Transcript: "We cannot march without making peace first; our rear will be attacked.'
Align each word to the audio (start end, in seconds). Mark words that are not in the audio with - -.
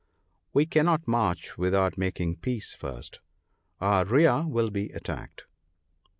"We 0.55 0.65
cannot 0.65 1.07
march 1.07 1.59
without 1.59 1.95
making 1.95 2.37
peace 2.37 2.73
first; 2.73 3.19
our 3.79 4.03
rear 4.03 4.47
will 4.47 4.71
be 4.71 4.89
attacked.' 4.89 5.45